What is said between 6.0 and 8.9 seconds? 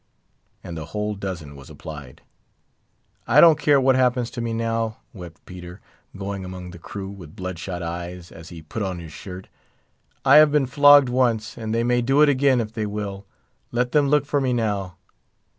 going among the crew, with blood shot eyes, as he put